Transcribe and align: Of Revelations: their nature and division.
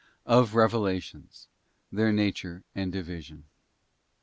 Of 0.25 0.55
Revelations: 0.55 1.47
their 1.91 2.11
nature 2.11 2.63
and 2.73 2.91
division. 2.91 3.43